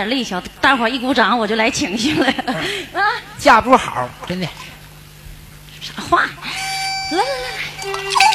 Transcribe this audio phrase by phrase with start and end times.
[0.00, 2.26] 卖点力气，大伙儿一鼓掌，我就来情绪了。
[2.94, 3.04] 啊，
[3.38, 4.46] 架不好，真的。
[5.80, 6.22] 啥话？
[7.10, 8.29] 来来来，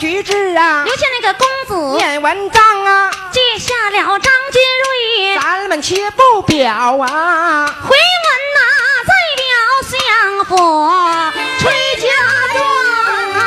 [0.00, 7.94] 举志啊，留下那个公子念文章啊，记下了张金瑞，咱们且不表啊，回。
[8.30, 8.60] 文呐
[9.06, 9.44] 再表
[9.90, 9.92] 相
[10.46, 10.52] 府
[11.58, 11.62] 崔
[12.00, 12.08] 家
[12.54, 12.58] 庄
[13.34, 13.38] 啊，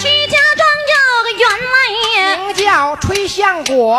[0.00, 1.74] 曲家庄有个员外，
[2.46, 3.96] 名叫崔相国，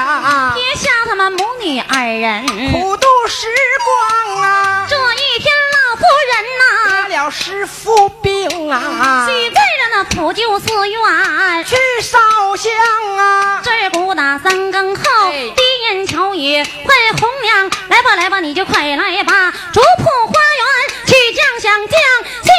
[0.00, 3.46] 啊，撇下他们母女二人，苦度时
[3.84, 4.86] 光啊。
[4.88, 6.02] 这一天老夫
[6.32, 12.18] 人呐，得了师傅病啊，许在了那普救寺院去烧
[12.56, 12.72] 香
[13.16, 13.62] 啊。
[13.62, 19.52] 这鼓打三更后，低言巧语唤红娘，来吧来吧，你就快来吧。
[19.72, 21.98] 竹铺花园去降香将香一
[22.38, 22.50] 匹呀，回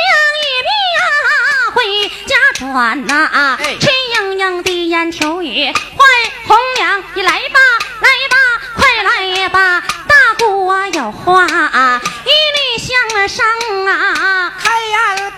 [2.68, 3.58] 家转呐。
[3.80, 6.08] 陈莺莺低言巧语唤
[6.48, 7.60] 红娘，你来吧
[8.02, 8.38] 来吧，
[8.76, 9.84] 快来吧。
[10.08, 13.46] 大姑啊有话啊一律相商
[13.88, 14.54] 啊。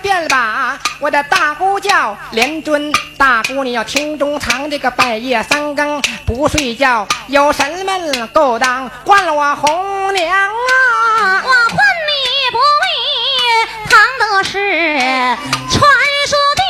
[0.02, 11.44] 便把我的大姑叫连尊，大姑你要听中藏，这个半夜三更不睡觉，有什么勾当换了我红娘啊？
[11.44, 11.78] 我换
[12.08, 12.14] 你
[12.52, 12.86] 不为
[13.90, 14.50] 唐的是
[15.70, 15.82] 传
[16.28, 16.64] 说的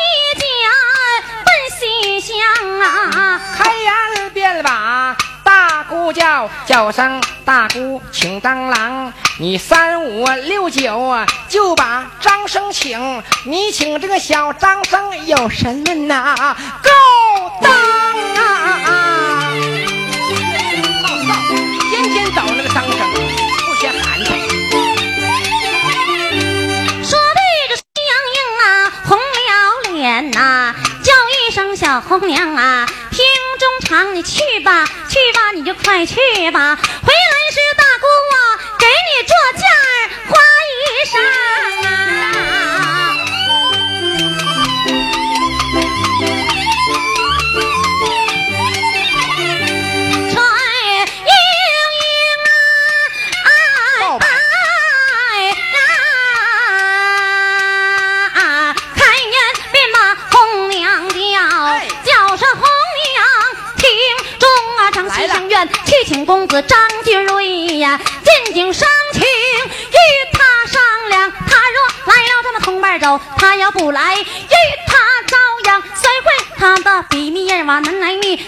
[2.81, 3.41] 啊！
[3.57, 13.23] 开言便把大姑叫叫声大姑请当郎，你三五六九，就把张生请。
[13.45, 16.56] 你请这个小张生有什么呐？
[16.81, 16.89] 够
[17.61, 19.51] 当啊！
[21.89, 23.00] 天天找那个张生，
[23.65, 24.27] 不嫌寒碜。
[27.03, 28.67] 说对着崔阳英啊，
[29.05, 29.51] 红了
[29.94, 30.75] 脸呐、
[31.51, 33.18] 声小红娘啊，听
[33.60, 36.16] 中长，你去吧，去吧，你就快去
[36.51, 36.75] 吧。
[36.75, 38.06] 回来时大姑
[38.36, 38.38] 啊，
[38.78, 39.63] 给你做件
[40.28, 40.38] 花
[40.69, 40.78] 衣
[41.10, 41.18] 裳
[41.88, 42.88] 啊。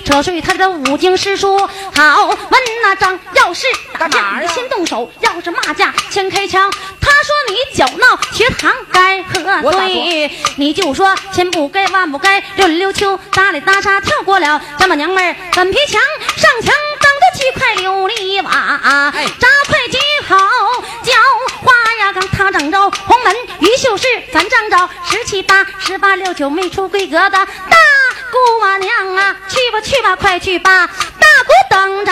[0.06, 1.58] 扯碎他的五经诗书。
[1.58, 3.68] 好问那张，要是
[3.98, 6.72] 打架你先动手，要是骂架先开枪。
[7.00, 10.32] 他说你搅闹学堂该何罪？
[10.58, 14.62] 你就说千不该万不该，溜里溜秋打里打岔跳过了。
[14.78, 16.02] 丈母娘们儿粉皮墙，
[16.36, 19.28] 上墙当的七块琉璃瓦，哎。
[19.40, 20.38] 扎块几好
[21.04, 21.14] 叫
[21.62, 27.78] 花呀，刚他整着红门于秀士咱张着十七八十八六九没出规格的大
[28.32, 28.38] 姑
[28.80, 32.12] 娘啊，去吧去吧快去吧，大姑等着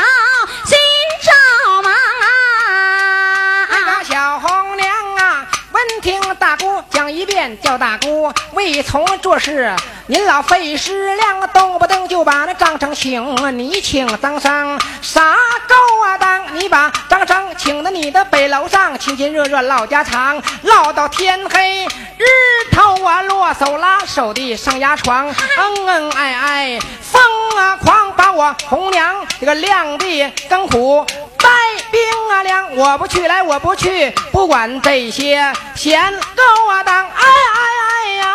[5.80, 9.74] 闻听大姑讲一遍，叫大姑未从做事，
[10.08, 15.38] 您老费思量，动不动就把那张成请，你请张生啥
[15.70, 16.44] 够啊当？
[16.54, 21.86] 你把张生请到你的北楼上，亲亲热热唠家常，唠到天黑，
[22.18, 22.26] 日
[22.74, 27.22] 头啊落，手拉手的上牙床，恩恩爱爱，风
[27.58, 31.06] 啊狂，把我红娘这个亮的更苦。
[32.30, 38.26] 带兵啊粮，我不去，来我不去，不管这些闲够啊当，哎哎哎呀！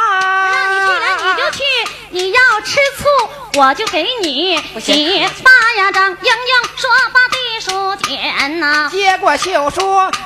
[0.50, 1.62] 让你去来你就去，
[2.10, 9.80] 你要吃醋我就给你行洗八呀张，英英说把地书填呐、接过绣书，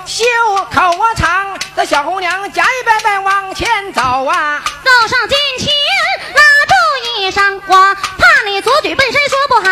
[0.07, 0.25] 袖
[0.73, 4.63] 口啊长，这小红娘夹一拜拜往前走啊。
[4.83, 5.75] 走上近前
[6.35, 9.71] 拉住衣裳，我怕你左嘴笨身说不好，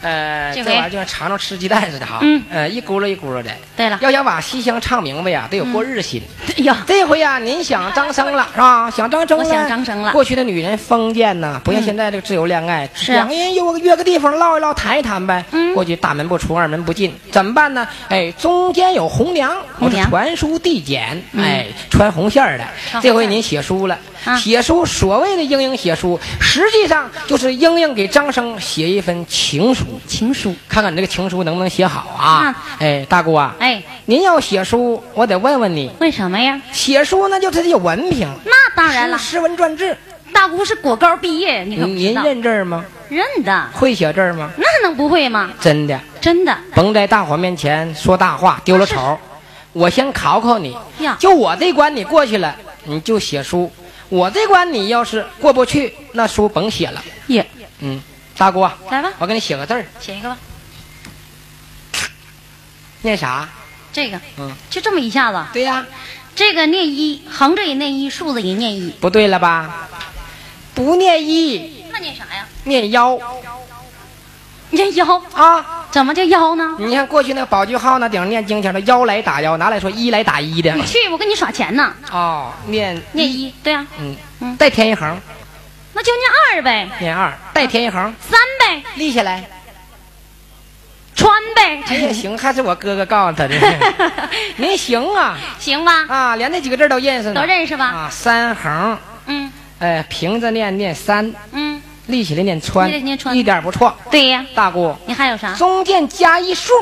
[0.00, 3.50] 呃，这玩意儿就像尝尝吃鸡蛋似的哈，嗯呃，一咕噜一咕噜的。
[3.76, 6.22] 对了，要想把西厢唱明白呀，得有过日心。
[6.46, 8.90] 哎呀，这回呀，您想张生了 是吧？
[8.90, 15.44] 想张生了，我想张生了过去的女人封建呐，不像嗯现在这个自由恋爱，是啊两个人约个约个地方唠一唠，谈一谈呗。
[15.52, 17.86] 嗯过去大门不出，二门不进，怎么办呢？
[18.08, 22.64] 哎，中间有红娘，红娘我传书递简，嗯哎，穿红线儿的。
[23.00, 24.00] 这回您写书了，啊
[24.36, 30.54] 写书所谓的英英写书，实际上就是英英给张生写一份情书，情书。
[30.68, 32.56] 看看你这个情书能不能写好啊啊？
[32.80, 35.90] 哎，大姑啊，哎，您要写书，我得问问你。
[36.00, 36.60] 为什么呀？
[36.72, 39.96] 写书那就是得有文凭，那当然了，诗诗文传志。
[40.30, 42.14] 大姑是果高毕业，你可不知您。
[42.14, 42.84] 认字儿吗？
[43.08, 44.50] 认的，会写字儿吗？
[44.58, 45.50] 那能不会吗？
[45.58, 46.56] 真的，真的。
[46.74, 49.18] 甭在大伙面前说大话，丢了丑。
[49.72, 50.76] 我先考考你，
[51.18, 52.54] 就我这关你过去了，
[52.84, 53.70] 你就写书；
[54.08, 57.04] 我这关你要是过不去，那书甭写了。
[57.28, 57.48] 耶，
[57.80, 58.00] 嗯，
[58.36, 60.38] 大姑啊，来吧，我给你写个字儿，写一个吧。
[63.02, 63.48] 念啥？
[63.92, 65.86] 这个，嗯，就这么一下子，对呀，
[66.34, 68.90] 这个念一，横着也念一，竖着也念一。
[69.00, 69.88] 不对了吧？
[70.74, 72.46] 不念一，那念啥呀？
[72.64, 73.18] 念幺
[74.70, 75.77] 念幺，啊！
[75.90, 76.76] 怎么叫腰呢？
[76.78, 80.72] 你看过去那个宝句号那顶上念经前的幺来打幺，拿来说一来打一的。
[80.74, 81.92] 你去，我跟你耍钱呢。
[82.12, 85.18] 哦，念念一，对啊，嗯嗯带填一横，
[85.94, 89.44] 那就念二呗，念二，再添一横，三呗，立起来。
[91.14, 91.82] 穿呗。
[91.84, 93.54] 这也行，还是我哥哥告诉他的。
[94.56, 96.04] 您行啊行吧？
[96.08, 97.40] 啊，连那几个字都认识呢。
[97.40, 103.96] 都认识吧啊，三横，嗯哎，平着念念三，嗯，立起来念穿，立起来念穿一点不错。
[104.10, 104.44] 对呀。
[104.54, 105.54] 大姑，你还有啥？
[105.54, 106.72] 中间加一竖，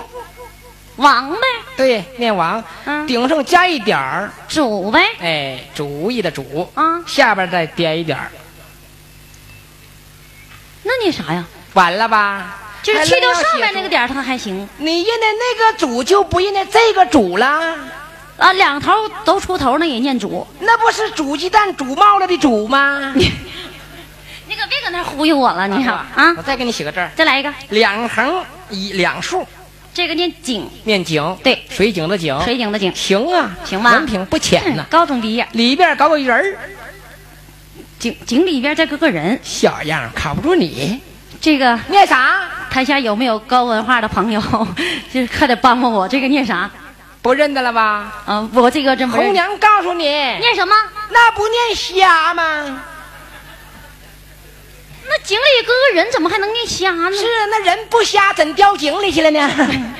[0.97, 1.40] 王呗，
[1.76, 8.30] 对，念王，嗯顶上加一点儿，主呗，哎，主意的主，啊，下边再点一点儿，
[10.85, 11.45] 那念啥呀？
[11.75, 12.56] 完了吧？
[12.83, 17.76] 就是去掉上面那个点儿，它还行你认的那个主就不认的这个主了，
[18.37, 18.92] 啊，两头
[19.25, 20.47] 都出头，那也念主。
[20.61, 23.12] 那不是煮鸡蛋煮冒了的煮吗？
[24.49, 29.47] 那个别搁那忽悠我了，你看啊啊我，再给你写个字儿，再来一个，两横一两竖，
[29.93, 34.91] 这个念井，念井，对水井的井，水井的井，行啊，行吧文凭不浅呐嗯。
[34.91, 36.59] 高中毕业，里边搞个人儿，
[37.99, 41.00] 井井里边再搁个人，小样儿靠不住你。
[41.41, 42.43] 这个念啥？
[42.71, 44.41] 台下有没有高文化的朋友？
[45.12, 46.71] 就是快点帮帮我，这个念啥？
[47.23, 48.12] 不认得了吧？
[48.26, 50.75] 嗯、我这个真不认红娘告诉你，念什么？
[51.11, 52.83] 那不念瞎吗？
[55.17, 57.11] 那井里搁个人，怎么还能念瞎呢？
[57.11, 59.49] 是啊那人不瞎，怎掉井里去了呢？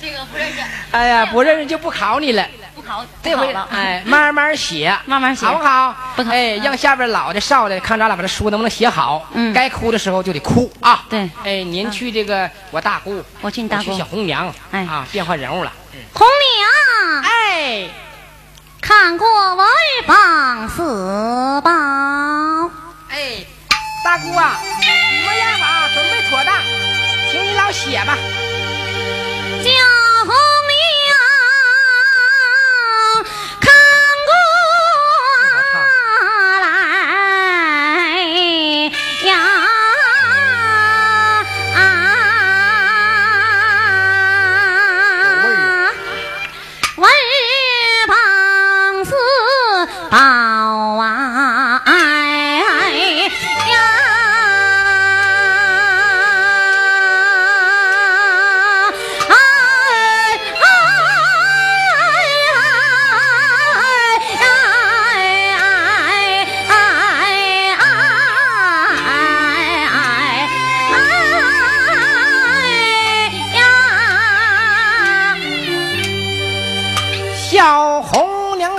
[0.00, 0.60] 这个不认识，
[0.92, 2.46] 哎呀，不认识就不考你了。
[2.74, 3.52] 不考，这回。
[3.70, 5.94] 哎，慢慢写，慢慢写好不好？
[6.14, 9.26] 不考哎，嗯让下边老的少的看咱俩把这书能不能写好。
[9.32, 11.04] 嗯该哭的时候就得哭啊。
[11.08, 15.72] 对哎，您去这个我大姑，我去你大姑去小红娘，哎啊，变换人物了。
[16.12, 16.26] 红
[16.58, 17.88] 娘，哎，
[18.82, 19.66] 看过文
[20.06, 22.70] 榜四宝，
[23.16, 23.46] 哎，
[24.04, 24.60] 大姑啊，
[25.24, 26.54] 模样吧，准备妥当，
[27.32, 28.14] 请你老写吧。
[29.64, 29.70] 叫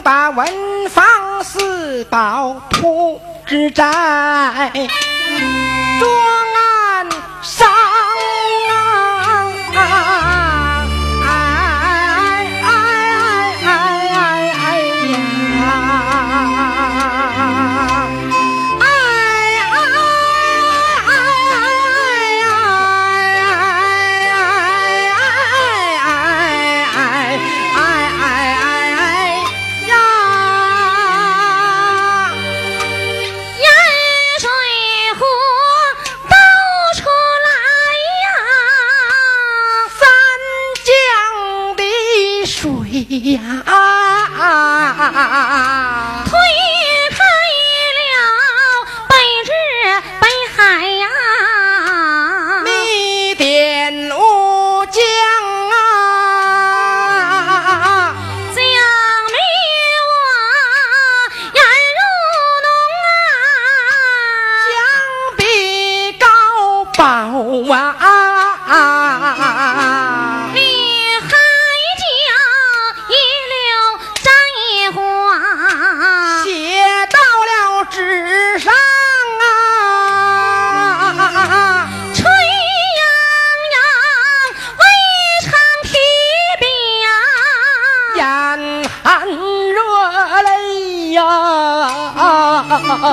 [0.08, 0.48] 把文
[0.90, 1.04] 房
[1.44, 3.84] 四宝铺之在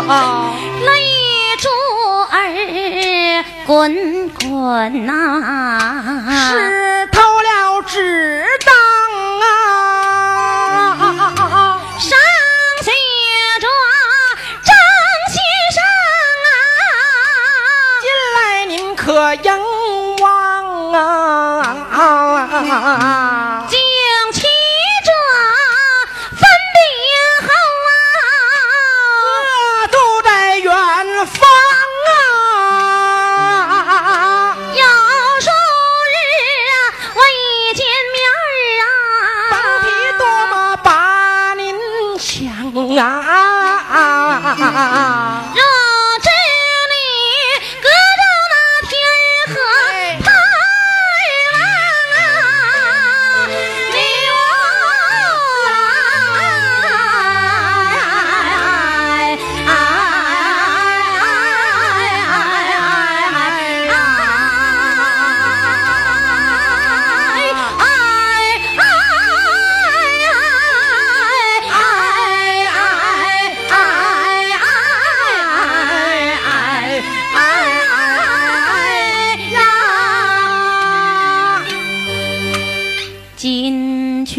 [0.03, 1.69] 泪珠
[2.31, 5.13] 儿滚滚呐、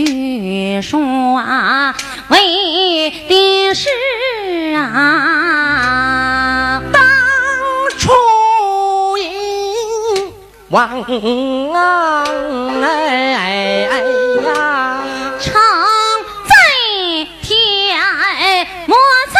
[0.05, 0.79] 玉
[1.37, 1.95] 啊，
[2.29, 3.89] 为的是
[4.75, 6.99] 啊，到
[7.97, 9.31] 处英
[10.69, 11.01] 王
[11.73, 12.23] 啊，
[12.83, 14.03] 哎哎
[14.45, 15.01] 呀，
[15.39, 15.53] 常
[16.47, 16.53] 在
[17.41, 17.97] 天，
[18.85, 18.95] 莫
[19.33, 19.35] 在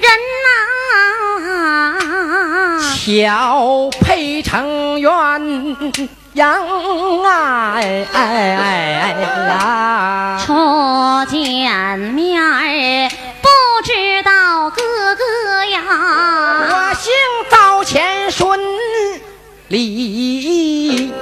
[0.00, 0.10] 人
[0.44, 0.48] 呐、
[1.48, 1.50] 啊，
[2.96, 2.98] 巧
[4.00, 5.06] 配成缘。
[6.38, 8.16] 鸯哎哎
[8.96, 9.10] 哎
[9.48, 10.54] 呀，初
[11.28, 13.10] 见面儿
[13.42, 13.48] 不
[13.84, 14.80] 知道哥
[15.16, 15.80] 哥呀，
[16.70, 17.12] 我姓
[17.50, 18.60] 赵钱孙
[19.66, 21.12] 李。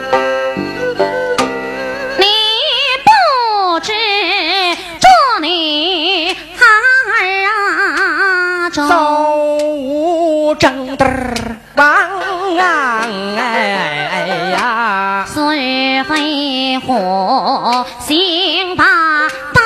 [2.18, 2.26] 你
[10.54, 11.04] 正得
[11.74, 11.86] 王
[12.58, 13.00] 啊！
[13.36, 16.92] 哎哎呀，虽非虎
[18.00, 18.84] 行吧
[19.52, 19.60] 道。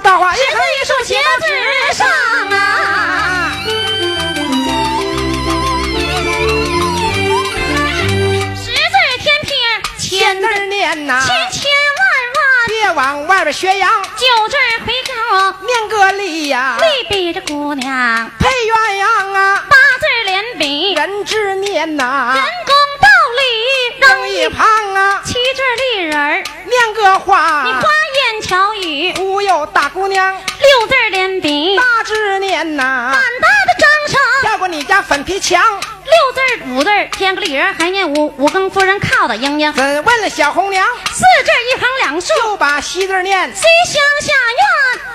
[0.00, 3.52] 荆州稻花一十字一竖写到纸上啊。
[8.56, 9.52] 十字天平，
[9.98, 12.02] 千千字儿念呐，千千万
[12.34, 15.12] 万别往外边学洋，九字回扣，
[15.66, 23.08] 念个力呀，力比这姑娘，配鸳鸯啊，八字连笔，人人之念呐，人工道
[23.38, 23.42] 理
[24.00, 25.62] 扔一旁啊，七字
[25.96, 27.64] 立人儿，念个花
[28.50, 33.14] 言巧语，忽悠大姑娘，六字连笔，大字念呐
[34.42, 35.62] 的张小姑声，你家粉皮墙。
[36.10, 36.40] 六字
[36.72, 39.72] 五字添个理儿，还念五五更夫人靠的英英。
[39.74, 40.84] 怎问了小红娘？
[41.06, 43.54] 四字一横两竖，又把西字念。
[43.54, 44.64] 西厢下院，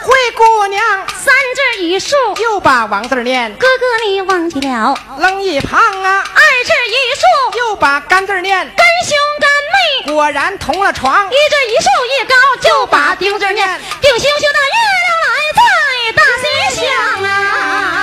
[0.04, 0.82] 灰姑娘。
[1.08, 1.34] 三
[1.76, 3.54] 字一竖，又把王字念。
[3.56, 6.24] 哥哥你忘记了，扔一旁啊。
[6.34, 8.58] 二字一竖，又把干字念。
[8.58, 9.50] 干兄干
[10.06, 11.28] 妹，果然同了床。
[11.28, 13.82] 一字一竖一高，就把丁字念。
[14.02, 15.62] 丁星星的月亮来在
[16.14, 17.94] 大西厢啊。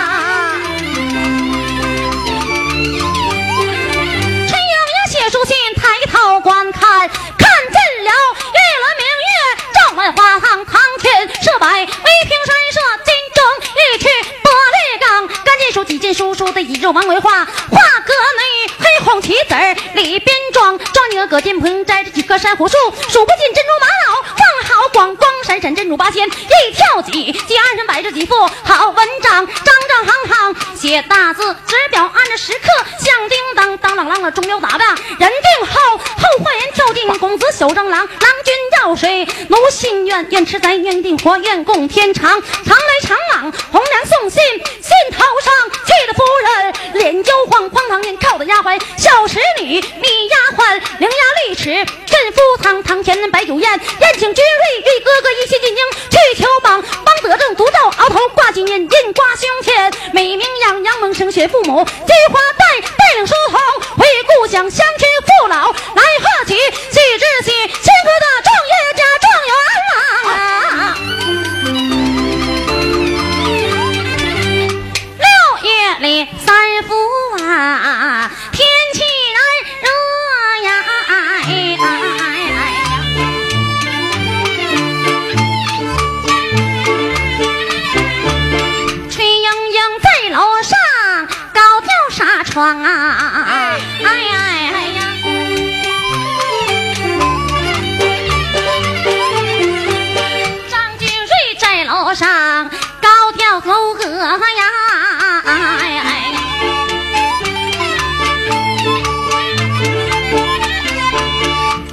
[5.32, 8.10] 书信，抬头观看，看见了
[8.52, 9.32] 玉轮明月
[9.72, 13.42] 照满花堂，堂前设摆威平山设金钟
[13.72, 14.08] 玉器
[14.44, 18.61] 玻璃缸，干净书几件书书的以肉王为画，画阁内
[19.12, 19.54] 黑红旗子
[19.94, 22.74] 里边装，装你个葛金盆摘着几棵珊瑚树，
[23.10, 32.68] 数不尽珍珠玛瑙放好光光闪闪珍珠八仙一跳几，几二人摆着几副好文章，张张行行写大字，纸表按着时刻
[33.04, 34.88] 响叮当当啷啷的钟表打扮。
[34.96, 38.08] 人定后，后花园跳进公子小正郎，郎
[38.44, 42.40] 君要水，奴心愿，愿吃斋愿定活，愿共天长。
[42.64, 51.64] 常来常往，红娘送信，信头上气的夫人脸焦黄，荒唐人靠的丫鬟小使女，米丫鬟伶牙俐齿，
[52.06, 63.58] 镇夫堂堂前摆酒宴，宴请君瑞玉哥哥一起进京去求榜，帮得正独奏鳌头挂金印，印挂胸前，美名扬扬蒙生学父母，菊花带带领书童
[63.98, 65.72] 回故乡乡亲父老。
[65.72, 67.50] 来贺喜，喜之喜，
[67.82, 69.52] 千哥的状元家状元
[70.30, 70.94] 啊！
[75.18, 75.26] 六
[75.68, 76.46] 月里三
[76.84, 76.94] 伏
[77.44, 78.30] 啊，
[92.52, 94.08] 窗啊，哎哎
[94.74, 95.00] 哎呀！
[100.70, 102.68] 张君瑞在楼上
[103.00, 104.36] 高调奏歌呀，
[105.46, 105.50] 哎
[106.04, 106.04] 哎！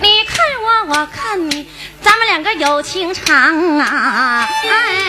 [0.01, 1.65] 你看我，我看你，
[2.01, 5.08] 咱们两个有情长啊，哎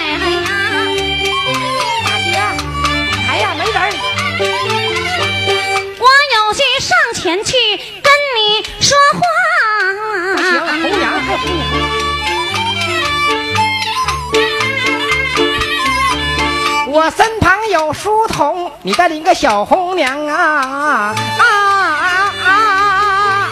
[17.70, 23.48] 有书童，你带领个小红娘啊啊啊啊！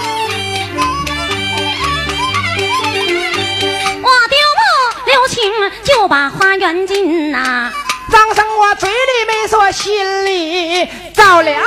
[4.03, 4.61] 我丢不
[5.07, 5.53] 留情
[5.85, 7.71] 就把花园进呐、
[8.11, 8.97] 张生我嘴里
[9.29, 11.63] 没说，心里着了亮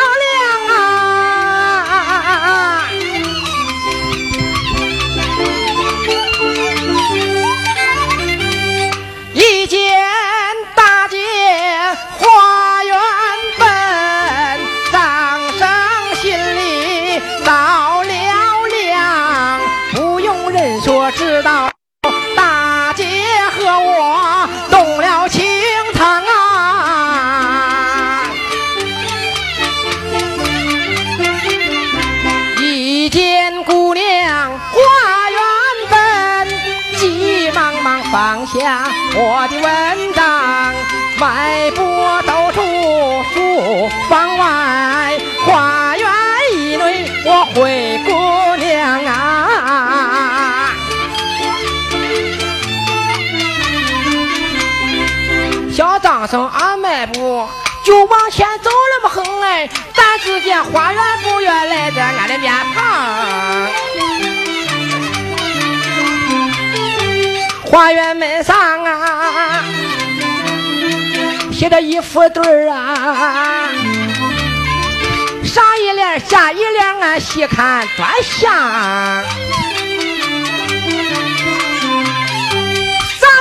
[39.41, 40.71] 我的文章，
[41.19, 41.81] 迈步
[42.27, 42.61] 走出
[43.33, 46.07] 书房外，花园
[46.53, 48.11] 以内我灰姑
[48.63, 50.69] 娘啊！
[55.73, 57.49] 小张生俺迈步
[57.83, 64.30] 就往前走那么横哎，但只见花园不远来在俺的面旁。
[67.71, 69.63] 花园门上啊，
[71.53, 73.69] 贴着一副对儿啊，
[75.41, 78.51] 上一联下一联俺细看多像。
[78.51, 79.23] 上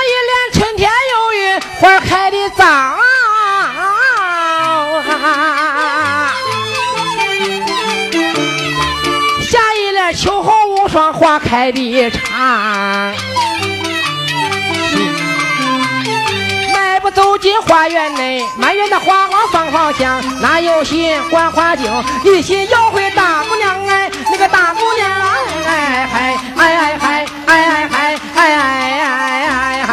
[0.07, 2.63] 一联春天有雨，花开的早。
[9.43, 13.13] 下一联秋后无霜，花开的长。
[17.41, 21.91] 进花园内，满园的花花芳芳香，哪有心观花景？
[22.23, 25.25] 一心要会大姑娘哎，那个大姑娘哎
[25.65, 28.47] 哎嗨哎哎嗨哎哎嗨哎哎
[29.47, 29.89] 哎哎嗨！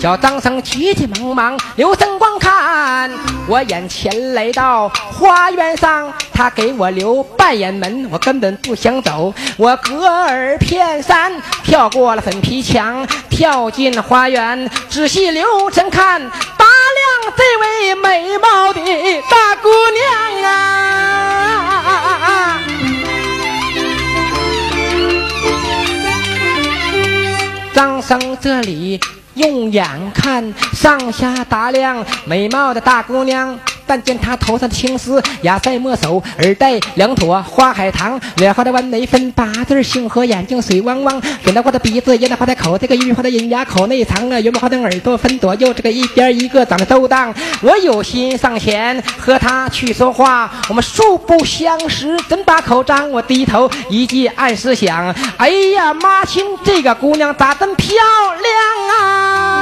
[0.00, 3.10] 小张生急急忙忙，留神光看。
[3.48, 11.32] 我眼前来到花园上，他给我留半掩门，我根本不想走，我隔儿偏山
[11.62, 18.80] 跳过了粉皮墙，跳进花园，仔细留神看，打量这位美貌的
[19.30, 20.52] 大姑娘啊！
[27.72, 29.00] 张生这里
[29.36, 33.58] 用眼看，上下打量，美貌的大姑娘。
[33.86, 47.32] 但见她头上的青丝，雅塞莫手，耳戴两朵花海棠，脸画的弯眉分八字，星河眼睛水汪汪，粉的画的鼻子，银的画的口，这个玉画的银牙口内藏啊，圆毛画的耳朵分左右，这个一边一个长得都当。
[47.62, 53.10] 我有心上前和她去说话，我们素不相识，怎把口张？
[53.10, 59.55] 我低头一记暗思想，哎呀妈亲，这个姑娘咋这么漂亮啊？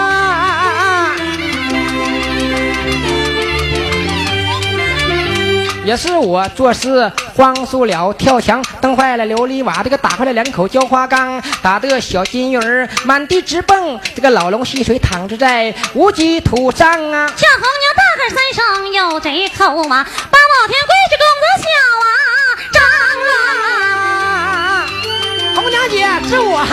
[5.85, 17.31] 也是我做事慌输了，跳墙蹬坏了琉璃瓦，这个打坏了两口浇花缸，打的小金鱼儿满地直蹦，这个老龙戏水躺着在无极土上啊！
[17.37, 21.68] 小红娘大喊三声有贼口啊，八宝天贵是公子小
[22.01, 22.09] 啊，
[22.73, 22.83] 张
[23.29, 24.87] 啊！
[25.55, 26.64] 红娘姐，是我。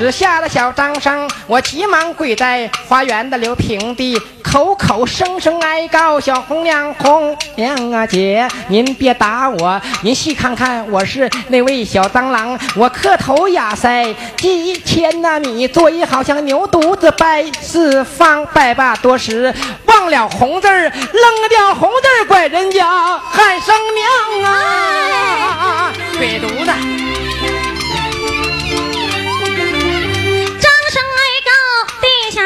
[0.00, 23.74] 只吓得小张生，我急忙跪在花园的柳平地，口口声声哀告小红娘，红娘啊姐，您别打我，您细看看，我是那位小蟑螂，我磕头呀塞几千那米，作揖好像牛犊子拜四方，拜罢多时，忘了红字儿，扔掉红字儿，怪人家喊声
[24.40, 26.72] 娘啊，鬼犊子！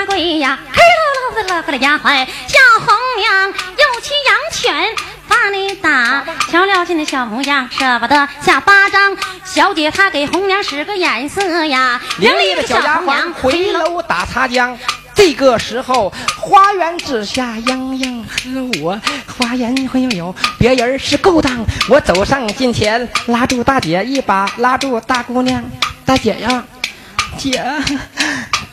[0.04, 4.94] 下跪呀，嘿喽喽的乐个了丫鬟，小红娘有气养犬，
[5.26, 9.16] 把你打，瞧了这那小红娘，舍不得下巴掌。
[9.46, 14.76] 小姐她给红娘使个眼色呀，伶俐的小丫鬟回楼打擦浆。
[15.14, 19.00] 这个时候，花园之下，莺莺和我
[19.38, 21.64] 花言会没有别人是勾当。
[21.88, 25.64] 我走上近前，拉住大姐一把，拉住大姑娘，
[26.04, 26.62] 大姐呀，
[27.38, 27.64] 姐。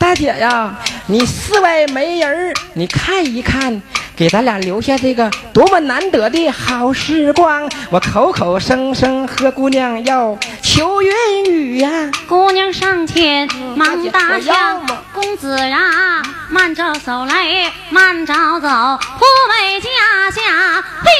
[0.02, 0.74] 大姐呀，
[1.06, 3.80] 你室外没人你看一看，
[4.16, 7.70] 给咱俩留下这个多么难得的好时光。
[7.88, 14.84] 我口口声声和姑娘要求云雨呀，姑娘上前忙搭腔，
[15.14, 15.78] 公子呀，
[16.50, 19.88] 慢着走来，慢着走，富美家
[20.34, 21.10] 家配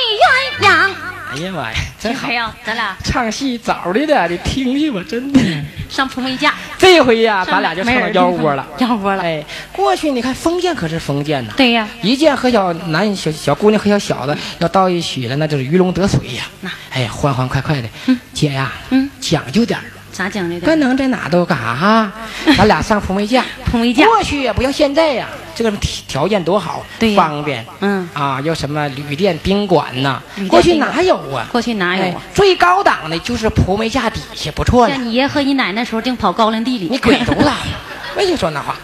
[0.61, 0.91] 鸳鸯。
[1.33, 2.55] 哎呀妈呀，真好 呀！
[2.63, 5.41] 咱俩唱戏早的的，你听听吧，真的。
[5.89, 8.67] 上蒲梅架，这回呀，咱俩就唱到腰窝了。
[8.79, 9.23] 腰窝了。
[9.23, 9.43] 哎，
[9.73, 11.55] 过去你看封建可是封建呐。
[11.57, 11.89] 对呀。
[12.03, 16.45] 一见和小男小小姑娘和小小子要到一起了，那就是鱼龙得水呀。
[16.61, 17.89] 那哎，欢欢快快的。
[18.07, 18.19] 嗯。
[18.35, 18.71] 姐呀。
[18.91, 19.09] 嗯。
[19.19, 19.85] 讲究点儿。
[20.13, 20.67] 咋讲究的？
[20.67, 22.13] 不能在哪都干啥哈？
[22.57, 23.45] 咱俩上蒲梅架。
[23.65, 24.05] 蒲梅架。
[24.05, 25.71] 过去也不像现在呀，这个
[26.07, 27.65] 条件多好，对方便。
[27.81, 28.09] 嗯。
[28.13, 30.21] 啊，要什么旅店、宾馆呐？
[30.49, 31.47] 过去哪有啊？
[31.51, 32.21] 过去哪有啊？
[32.35, 34.95] 最高档的就是蒲梅架底下，不错了。
[34.95, 36.89] 像你爷和你奶奶时候，净跑高粱地里。
[36.91, 37.51] 你滚犊子！
[38.15, 38.77] 没听说那话。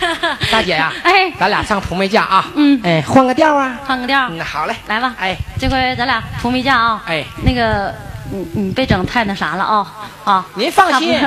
[0.52, 2.46] 大姐呀，哎，咱俩上蒲梅架啊。
[2.54, 2.78] 嗯。
[2.84, 3.78] 哎，换个调啊。
[3.86, 4.28] 换个调。
[4.30, 5.14] 嗯，好嘞，来吧。
[5.18, 7.02] 哎，这回咱俩蒲梅架啊。
[7.06, 7.94] 哎，那个。
[8.30, 10.46] 你你别整太那啥了啊啊！
[10.54, 11.18] 您放心，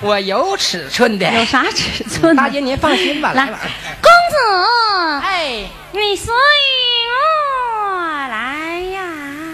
[0.00, 1.30] 我有尺寸的。
[1.32, 2.36] 有啥尺寸？
[2.36, 3.32] 大姐您放心吧。
[3.32, 3.56] 来，公子，
[5.22, 6.32] 哎，你随
[7.08, 9.00] 我来呀。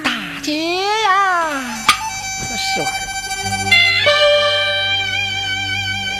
[0.02, 0.10] 大
[0.42, 1.50] 姐呀，
[2.40, 3.06] 这是玩意儿。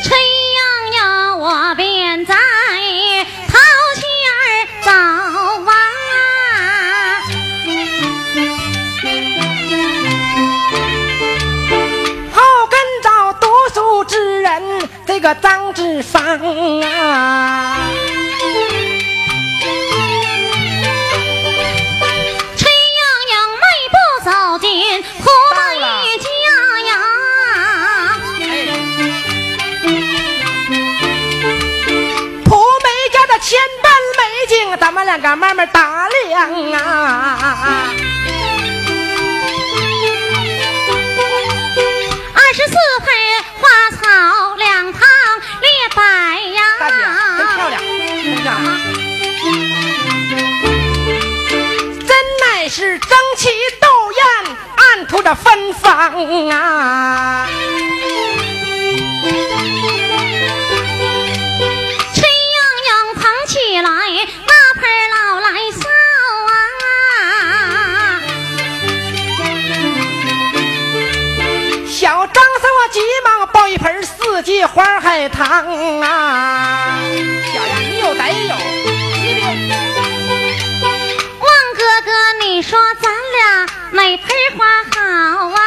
[0.05, 0.59] 吹呀
[1.03, 2.35] 呀，我便在
[3.49, 3.59] 桃
[3.97, 4.03] 前
[4.83, 5.26] 走啊。
[15.07, 16.21] 这个张志芳
[16.83, 17.89] 啊，
[22.57, 24.69] 崔莺莺迈步走进
[25.05, 25.57] 胡梅
[26.19, 26.27] 家
[26.89, 26.91] 呀，
[32.45, 32.51] 蒲
[32.83, 37.91] 梅家的千般美景，咱们两个慢慢打量啊。
[42.35, 43.07] 二十四配
[43.61, 43.69] 花
[44.03, 44.46] 草。
[44.57, 45.01] 两旁
[45.61, 46.89] 列白杨，真
[47.57, 48.51] 漂亮，真漂亮！
[52.07, 53.49] 真乃是争奇
[53.81, 54.25] 斗艳，
[54.77, 55.93] 暗吐着芬芳
[56.51, 57.47] 啊！
[62.15, 62.23] 春
[62.55, 63.91] 秧秧扛起来，
[64.47, 65.17] 那盆儿来！
[74.57, 76.99] 四季花海棠啊！
[77.53, 78.55] 小样，你有得有。
[81.41, 84.65] 望哥哥，你说咱俩哪盆花
[84.95, 84.97] 好
[85.49, 85.59] 啊？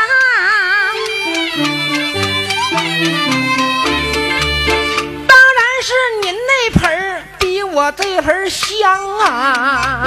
[5.27, 10.01] 当然是您那盆儿比我这盆儿香啊！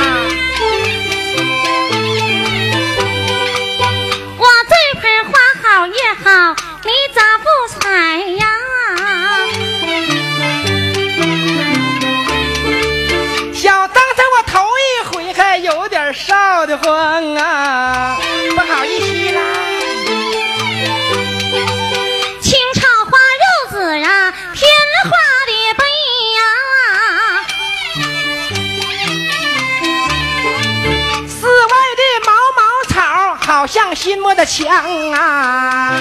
[4.38, 5.30] 我这盆花
[5.62, 6.56] 好也好，
[18.82, 19.40] 好意思啦。
[22.40, 24.68] 清炒花肉子啊，天
[25.04, 25.10] 花
[25.46, 25.84] 的背
[26.34, 26.40] 呀、
[31.28, 34.66] 寺外的毛毛草好像新磨的枪
[35.12, 35.94] 啊！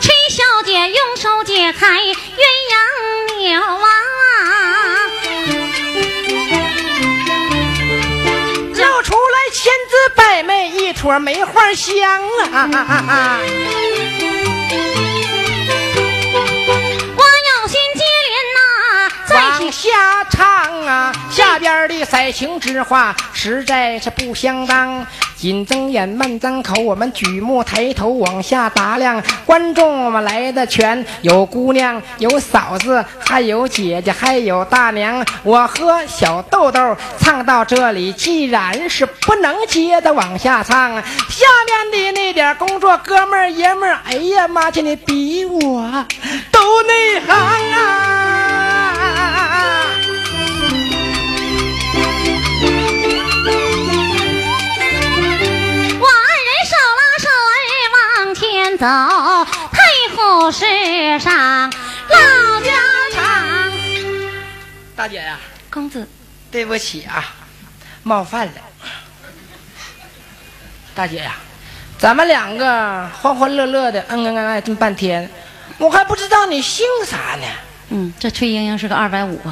[0.00, 2.00] 崔小姐用手解开
[11.00, 11.98] 媚，一撮梅花香
[12.52, 13.38] 啊！
[19.60, 25.06] 往下唱啊，下边的色情之话实在是不相当。
[25.36, 35.22] 紧睁眼，慢张口，我们举目抬头往下打量，观众我们来的全，有姑娘，有嫂子，还有姐姐，还有大娘。
[35.42, 46.06] 我和小豆豆唱到这里，既然是不能接着往下唱，下面的那点工作哥们儿爷们儿，哎呀妈去，你比我
[46.50, 47.34] 都内行
[47.74, 48.39] 啊！
[58.80, 59.78] 走，太
[60.16, 60.64] 湖世
[61.20, 61.70] 上
[62.08, 62.72] 老家
[63.12, 63.46] 常。
[64.96, 65.38] 大姐呀、
[65.70, 66.08] 公子，
[66.50, 67.22] 对不起啊，
[68.02, 68.52] 冒犯了。
[70.94, 71.34] 大姐呀、
[71.98, 75.30] 咱们两个欢欢乐乐的，恩恩爱爱这么半天，
[75.76, 77.46] 我还不知道你姓啥呢。
[77.90, 79.38] 嗯，这崔莺莺是个二百五，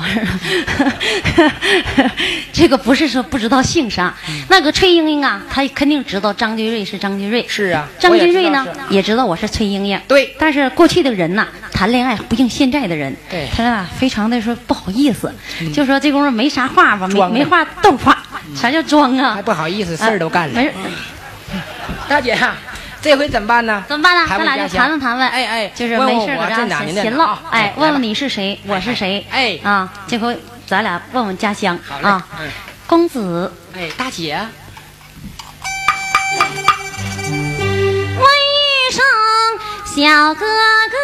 [2.53, 4.14] 这个不是说不知道姓啥，
[4.48, 7.44] 那个崔莺莺啊，她肯定知道张君瑞是张君瑞。
[7.48, 10.01] 是啊张君瑞呢也知道我是崔莺莺。
[10.07, 15.33] 对但是过去的人呐，谈恋爱不像现在的人，对嗯他俩非常的说不好意思，
[15.74, 18.16] 就说这功夫没啥话吧，没没话逗话，
[18.55, 19.35] 啥叫装啊？
[19.35, 20.55] 还不好意思，事儿都干了。
[20.55, 20.72] 没事，
[22.09, 22.55] 大姐呀、
[23.00, 23.84] 这回怎么办呢？
[23.88, 24.26] 怎么办呢？
[24.28, 29.58] 咱俩就谈问谈问，哎哎，就是没事搁这闲闲唠年的啊，哎，问问你是谁，我是谁，哎。
[29.62, 32.50] 啊，这回咱俩问问家乡啊，嗯。
[32.87, 33.52] 公子。
[33.74, 34.37] 哎，大姐，
[38.16, 39.04] 问一声
[39.84, 40.96] 小哥哥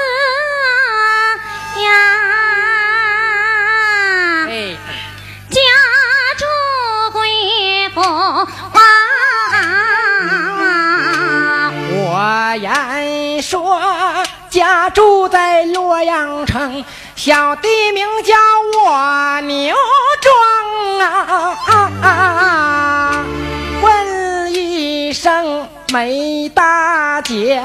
[13.55, 13.81] 说
[14.51, 18.35] 家住在洛阳城，小弟名叫
[18.83, 19.77] 我牛
[20.21, 20.99] 庄
[22.03, 23.25] 啊！
[23.81, 27.63] 问一声梅大姐，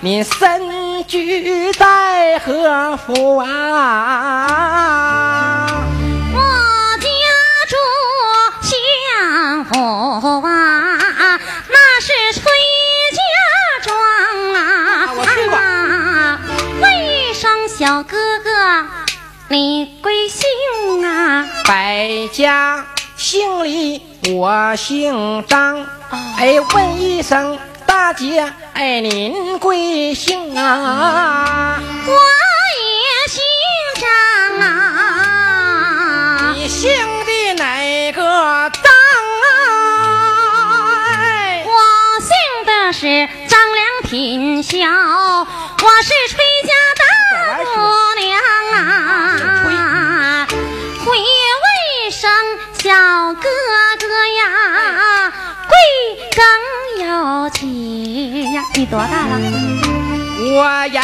[0.00, 4.46] 你身居在何府啊？
[6.34, 6.38] 我
[7.00, 7.08] 家
[7.66, 7.76] 住
[8.60, 10.79] 相府啊，
[17.80, 18.50] 小哥哥，
[19.48, 21.48] 你贵姓啊？
[21.66, 22.84] 百家
[23.16, 24.02] 姓李，
[24.34, 25.86] 我姓张。
[26.36, 31.80] 哎，问一声大姐，哎，您贵姓啊？
[32.06, 33.40] 我也姓
[33.98, 36.52] 张啊。
[36.54, 36.90] 你姓
[37.24, 38.92] 的哪个张
[39.48, 39.56] 啊？
[41.22, 41.72] 哎我
[42.20, 42.30] 姓
[42.66, 46.74] 的是张良品孝，我是崔家
[52.90, 52.96] 小
[53.34, 53.42] 哥
[54.00, 54.04] 哥
[54.40, 55.32] 呀，
[55.68, 55.72] 贵
[56.34, 56.42] 庚
[57.06, 58.64] 有几呀？
[58.74, 59.38] 你多大了？
[60.52, 61.00] 我言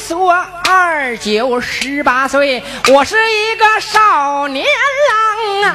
[0.00, 0.32] 说
[0.68, 4.66] 二九十八岁，我是一个少年
[5.62, 5.72] 郎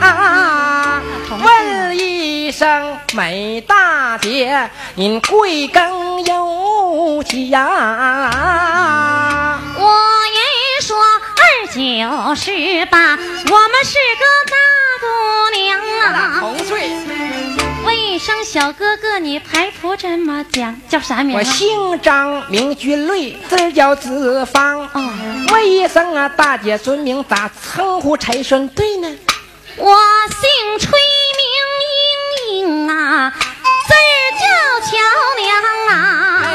[0.00, 1.02] 啊！
[1.44, 8.30] 问一声美大姐，您贵庚有几呀？
[9.76, 9.84] 我
[10.32, 10.40] 言
[10.80, 13.20] 说二九十八，我们
[13.84, 14.56] 是个大
[15.00, 15.06] 姑
[15.56, 16.36] 娘啊。
[16.40, 16.90] 同岁，
[17.84, 21.36] 为一声小哥哥，你排谱这么讲，叫啥名？
[21.36, 24.80] 我姓张，名君瑞，字叫子方。
[24.92, 25.12] 哦，
[25.52, 29.08] 问一声啊，大姐尊名咋称呼才算对呢？
[29.76, 29.94] 我
[30.30, 30.98] 姓崔，
[32.48, 33.30] 名英英啊，
[33.86, 33.94] 字
[34.40, 34.44] 叫
[34.86, 34.96] 乔
[35.42, 35.46] 娘
[35.90, 36.40] 啊。
[36.42, 36.46] 哎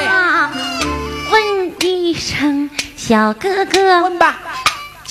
[1.32, 4.38] 问一声小哥哥，问吧，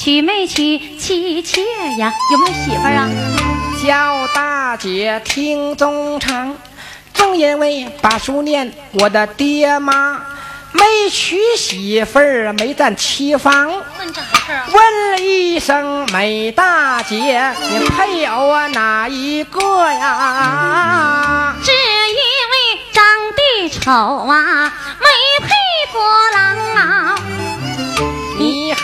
[0.03, 1.61] 娶没娶妻妾
[1.99, 2.11] 呀？
[2.33, 3.07] 有没有媳妇儿啊？
[3.85, 6.57] 叫大姐听衷肠。
[7.13, 10.23] 正因为把书念，我的爹妈
[10.73, 13.69] 没娶媳妇儿，没占妻房。
[13.99, 14.69] 问这啥事儿啊？
[14.73, 19.61] 问了一声美大姐，你配偶啊哪一个
[19.93, 21.55] 呀？
[21.63, 22.17] 只因
[22.49, 23.05] 为长
[23.37, 25.07] 得丑啊，没
[25.47, 25.53] 配
[25.93, 26.01] 过
[26.33, 27.21] 郎啊。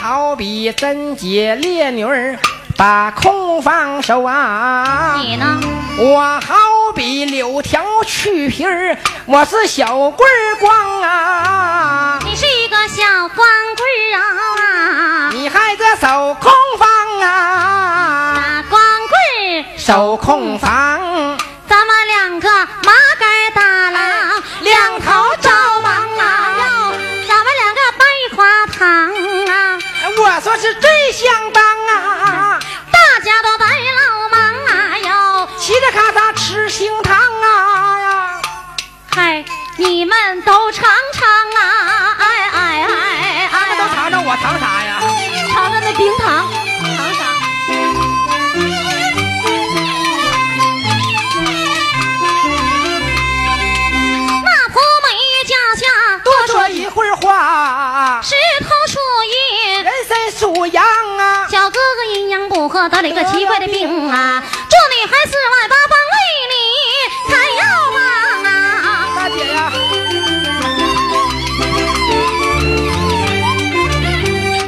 [0.07, 2.38] 你好比贞洁烈女儿，
[2.76, 5.16] 把空放手啊！
[5.18, 5.59] 你呢？
[5.98, 6.54] 我好
[6.94, 12.20] 比柳条去皮儿，我是小棍儿光啊！
[12.24, 12.36] 你
[62.89, 64.43] 得了一个奇怪的病啊！
[64.68, 66.16] 这里还四外八方为
[66.53, 66.55] 你
[67.30, 67.62] 开药
[67.93, 67.99] 方
[68.45, 68.49] 啊！
[69.16, 69.72] 大姐呀，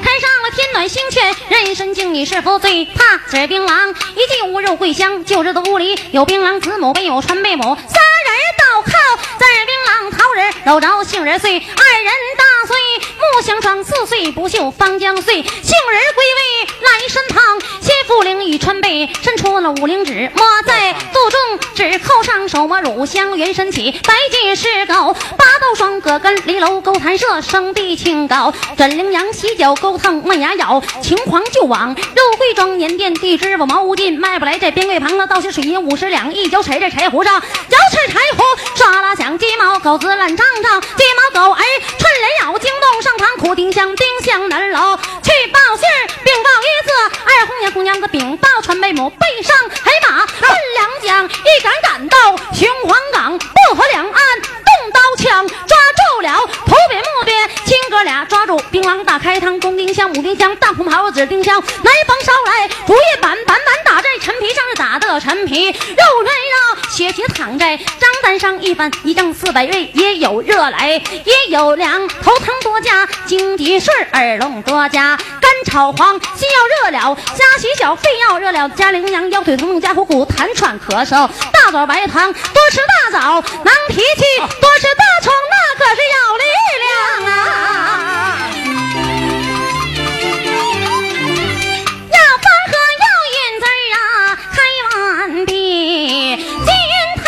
[0.03, 3.95] 开上了天暖星泉，人参精你是否最怕吃槟榔？
[4.15, 8.93] 一进屋肉桂香，就知道屋里有槟榔，子母辈有传贝母，仨人倒靠
[9.39, 12.77] 在槟榔桃仁搂着杏仁碎，二人大岁
[13.19, 37.39] 木香霜，四岁不锈方将碎，杏仁归位来参堂，先复灵与川贝伸出了五灵指，摸在肚中指扣上手摸乳香原身起，白金是狗八道双葛根离楼勾弹射生地清高，枕羚羊洗脚勾烫麦芽咬，秦皇就往肉桂庄年店地支我毛无尽卖不来这边柜旁了倒些水银五十两一脚踩在柴胡上，
[37.69, 38.43] 脚踩柴胡
[38.75, 41.05] 唰啦响，鸡毛狗子烂张张，鸡
[41.35, 41.63] 毛狗儿
[41.99, 57.33] 趁人咬惊动上堂苦丁香丁香南楼去报信儿禀报一字二红娘姑娘子禀报传媒母背上黑马奔两将一杆赶到雄黄岗渡河两岸动刀枪抓住了土匪木鳖
[57.65, 63.75] 亲哥俩抓住槟榔大开膛公丁香母丁香大红袍子丁香来帮捎来竹叶板板板
[64.99, 82.81] 的陈皮肉圆肉血血躺在张单上一板一丈四百味也有热来也有凉头疼多加经济顺耳聋多加干炒黄心要热了加血小肺要热了加羚羊腰腿疼痛加虎骨痰喘咳嗽大枣白糖多吃
[83.13, 88.08] 大枣能脾气多吃大葱那可是有力量啊。
[95.29, 96.37] 开完毕。
[96.37, 96.75] 金
[97.17, 97.27] 汤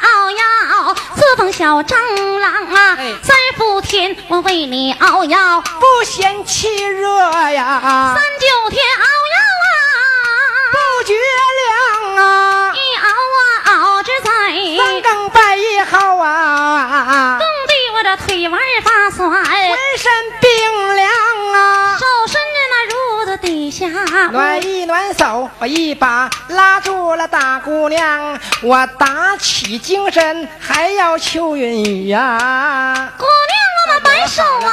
[0.00, 1.96] 熬药，四奉小蟑
[2.38, 7.10] 螂啊哎，三伏天我为你熬药，不嫌气热
[7.50, 8.14] 呀。
[8.14, 9.04] 三，九天熬
[9.34, 9.74] 药啊
[10.72, 11.14] 不觉
[12.14, 12.72] 凉啊。
[12.74, 14.30] 一熬啊熬至在
[14.76, 21.10] 三更半夜好啊，冻得我这腿腕儿发酸，浑身冰凉
[24.30, 34.72] 暖一暖手，我一把拉住了大姑娘，我打起精神还要求云雨呀、姑娘，我们摆手啊，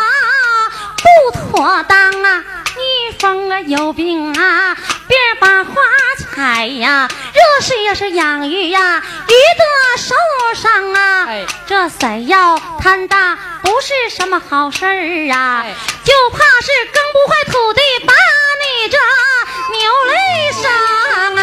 [0.97, 2.43] 不妥当啊！
[2.75, 4.75] 你风啊有病啊，
[5.07, 5.73] 别把花
[6.17, 9.63] 采呀，热水呀是养鱼呀，鱼的
[10.01, 10.15] 受
[10.61, 11.25] 伤啊。
[11.27, 15.73] 哎这采药摊大不是什么好事儿啊，哎
[16.03, 18.13] 就怕是耕不坏土地，把
[18.83, 18.97] 你这
[19.71, 19.79] 牛
[20.11, 20.13] 泪
[20.61, 20.67] 上
[21.37, 21.41] 啊。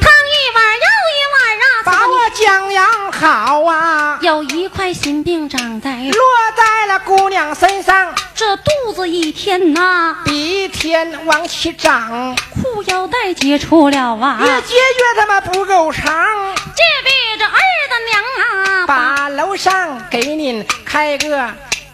[0.00, 6.20] 烫一碗又一碗啊，把我将养好啊，有一块心病长在落
[6.56, 10.32] 在了姑娘身上，这肚子一天呐，比
[10.62, 16.10] 一天往起长，裤腰带结出了啊，越结越他妈不够长。
[16.56, 17.60] 这位这儿
[17.90, 21.50] 的娘啊，把楼上给您开个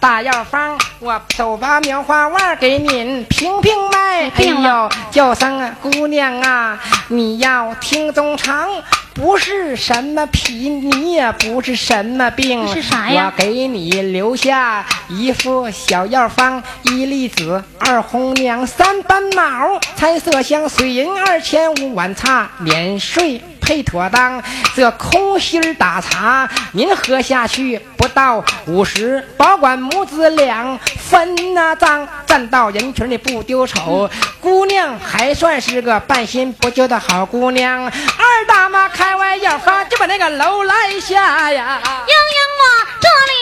[0.06, 4.30] 大药方，我手把棉花腕给您平平脉。
[4.36, 6.78] 哎呦，叫声啊，姑娘啊，
[7.08, 8.68] 你要听中长。
[9.14, 24.40] 不是什么皮，你也不是什么病，是啥呀我给你留下一副小药方：一粒子，二红娘，三斑毛，彩色香，水银二千五，碗茶免税配妥当。
[24.74, 34.08] 这空心打茶，您喝下去不到五十，保管母子俩分那账，站到人群里不丢丑。
[34.40, 41.80] 姑娘还算是个半新不旧的好姑娘，二大妈开完药方就把那个楼来下呀。
[41.84, 43.34] 英英我这里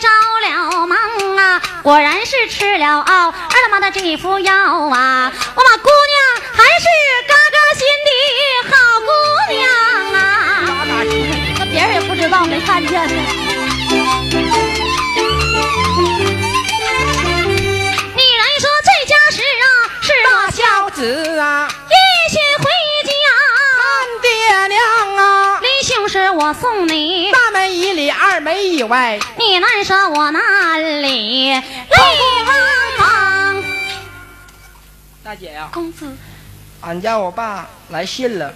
[0.00, 0.08] 着
[0.44, 4.52] 了忙啊，果然是吃了二他妈的这副药
[4.88, 5.88] 啊，我把姑
[12.46, 13.14] 没看见呢。
[18.16, 19.66] 你来说这家时啊，
[20.00, 21.94] 是大我孝子啊，一
[22.30, 22.64] 心回
[23.04, 23.12] 家，
[23.80, 23.82] 看
[24.20, 24.28] 爹
[24.68, 27.32] 娘啊，临行时我送你。
[27.32, 29.18] 大门以里，二门以外。
[29.38, 31.60] 你难舍我难离泪
[32.46, 32.54] 汪
[32.98, 33.64] 汪。
[35.22, 36.16] 大姐呀、公子，
[36.82, 38.54] 俺家我爸来信了，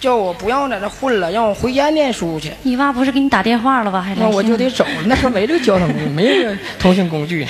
[0.00, 2.52] 叫我不要在这混了，让我回家念书去。
[2.62, 4.00] 你爸不是给你打电话了吧？
[4.00, 5.02] 还来那我就得走了。
[5.06, 7.46] 那时候没这个交通工具，没这个通讯工具。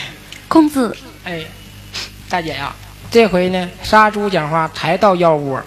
[0.48, 1.44] 公子，哎，
[2.28, 2.74] 大姐呀、
[3.10, 5.60] 这回呢，杀猪讲话抬到腰窝，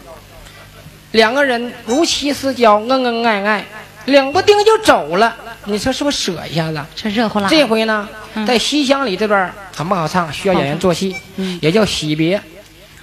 [1.11, 3.65] 两个人如漆似胶，恩恩爱爱，
[4.05, 5.35] 冷不丁就走了。
[5.65, 6.83] 你说是不是舍一下子？
[6.95, 7.47] 这热乎辣。
[7.47, 12.41] 这回呢，嗯在西厢里这段很不好唱，需要演员做戏，嗯也叫喜别。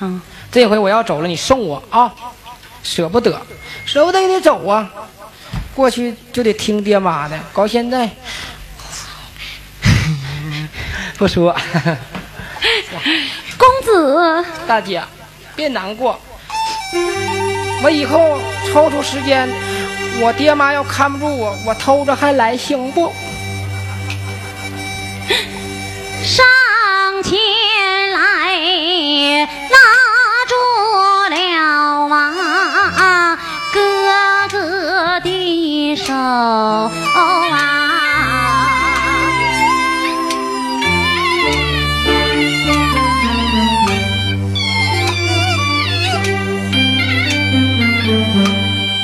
[0.00, 0.20] 嗯，
[0.50, 2.12] 这回我要走了，你送我啊，
[2.88, 3.38] 舍不得，
[3.84, 4.90] 舍不得也得走啊。
[5.74, 8.08] 过去就得听爹妈的，搞现在
[11.18, 11.54] 不说。
[13.58, 15.02] 公子，大姐，
[15.54, 16.18] 别难过，
[17.82, 18.40] 我以后
[18.72, 19.46] 抽出时间，
[20.20, 23.12] 我爹妈要看不住我，我偷着还来行不？
[35.98, 36.90] 手啊。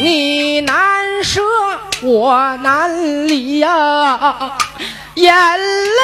[0.00, 1.40] 你难舍，
[2.02, 4.52] 我难离呀、
[5.14, 6.00] 眼泪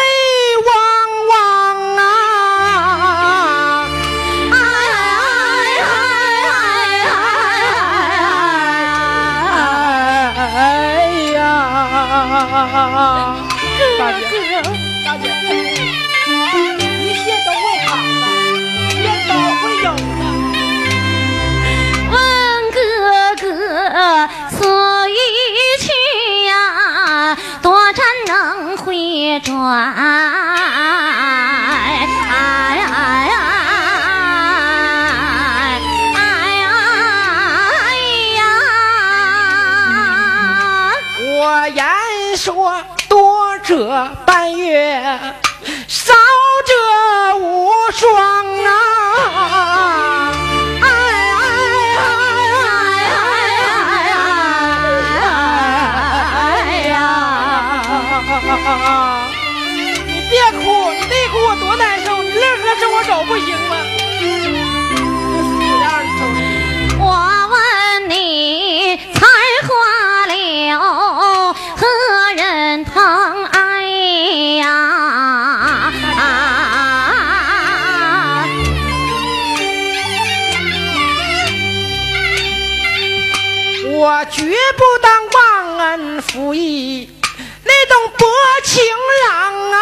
[12.30, 12.36] 大
[14.12, 14.22] 姐，
[15.04, 15.26] 大姐，
[17.00, 18.22] 一切都会好的，
[18.92, 19.98] 天都会有的。
[22.12, 22.14] 问
[22.70, 22.78] 哥
[23.40, 23.42] 哥
[24.48, 24.54] 此
[25.10, 25.12] 一
[25.82, 25.84] 去
[26.46, 26.54] 呀，
[27.60, 29.50] 多站能回转？
[43.70, 43.86] 这
[44.26, 45.00] 半月，
[84.80, 87.10] 不当忘恩负义
[87.64, 88.26] 那种薄
[88.64, 88.82] 情
[89.28, 89.28] 郎
[89.72, 89.76] 啊！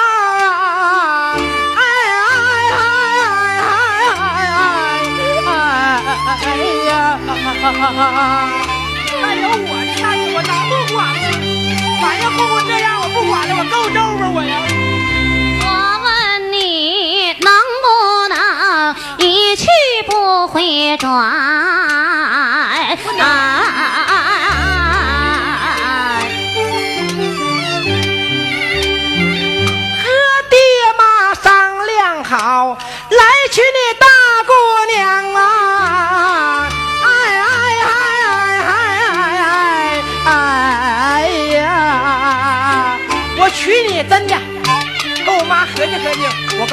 [1.76, 1.80] 哎
[2.18, 2.34] 哎
[2.74, 2.82] 哎
[3.38, 3.70] 哎
[5.46, 6.46] 哎哎哎
[6.88, 6.90] 呀！
[9.22, 11.26] 还有我差事我哪不管呢？
[12.03, 12.36] 反正后
[12.66, 14.53] 这样我不管了，我够揍吧我呀！
[15.62, 15.66] 我
[16.03, 16.07] 问
[16.51, 16.59] 你，
[17.34, 17.49] 能
[17.84, 17.86] 不
[18.34, 18.36] 能
[19.18, 19.62] 一去
[20.09, 20.11] 不
[20.49, 21.47] 回转？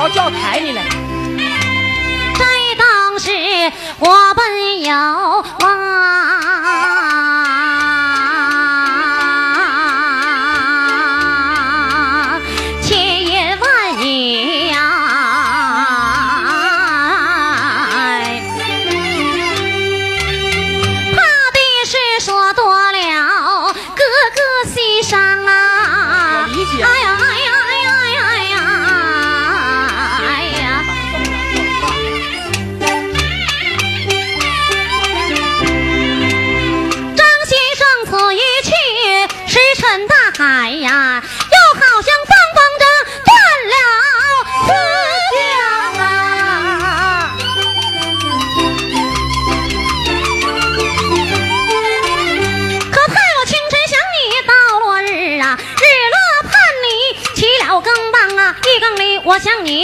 [0.09, 0.81] 叫抬你了。
[2.37, 2.45] 在
[2.77, 3.31] 当时
[3.99, 5.43] 我本有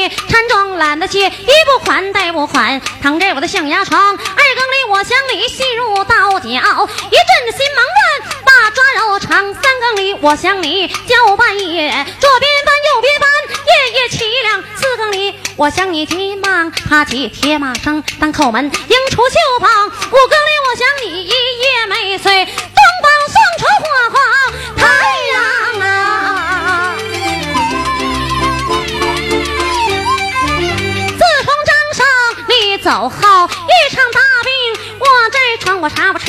[0.02, 3.99] 我想你缠妆懒得起，一不还带不还，躺在我的象牙床。
[3.99, 9.54] 二更里我想你心如刀绞，一阵子心忙乱，八抓肉肠。
[9.54, 13.30] 三更里我想你叫半夜，左边翻右边翻，
[13.68, 14.64] 夜夜凄凉。
[14.76, 19.88] 四更里我想你急忙爬起铁马声，当叩门迎出绣房。
[19.88, 20.52] 五更里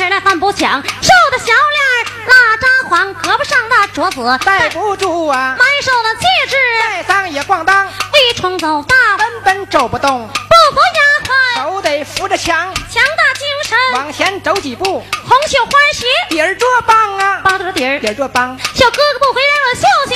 [0.03, 1.55] 吃来饭不抢，瘦的小脸
[1.87, 10.81] 儿拉扎黄，胳膊上的镯子戴不住啊，满手的戒指，戴上也咣当，一冲走道，根本走不动，不服
[11.55, 14.83] 丫鬟，手得扶着墙，强大精神，往前走几步，
[15.25, 20.15] 红绣花鞋，底儿做棒啊，包着底儿，底儿做棒，小哥哥不回来，我绣鞋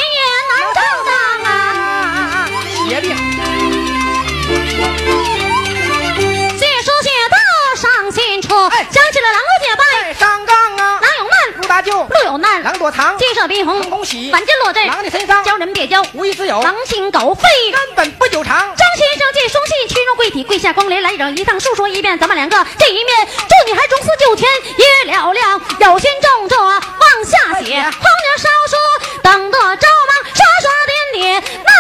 [12.87, 17.43] 有难，郎躲藏，金色逼红，恭喜反间落阵，狼的身上教人别教，无一自有，狼心狗肺。
[17.71, 18.57] 根本不久长。
[18.57, 22.17] 张先生见书信，屈荣跪体，跪下光临来整一趟，述说一遍。
[22.17, 23.27] 咱们两个这一面。
[23.27, 26.81] 祝你还中四九天也了了，有心重着往
[27.25, 28.75] 下写，哎红娘烧书，
[29.21, 31.43] 等得着忙，刷刷点点。
[31.65, 31.71] 那。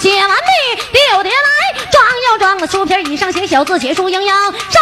[0.00, 1.50] 写完毕，六点来，
[1.90, 4.80] 装又装了书皮儿，以上写小字，写出营养，烧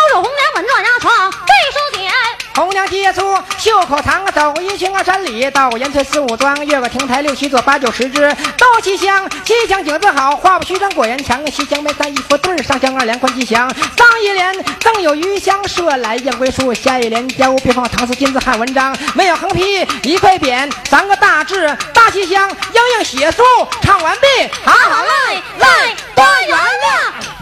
[2.54, 3.22] 红娘接出
[3.58, 8.20] 袖口藏，走一圈啊山里，到延村四五庄，越过亭台六七座八九十只，
[8.58, 23.42] 到西厢，西厢景致好，话不虚张果然强，西厢门三一副对，上香二连宽吉祥，上一联正有余香，射来燕归树，下一联家屋别放唐诗金字汉文章，没有横批一块匾，三个大字大西厢，英英写书，
[23.80, 24.26] 唱完毕，
[24.62, 25.42] 好好嘞。